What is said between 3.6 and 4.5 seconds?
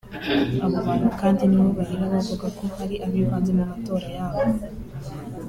matora yabo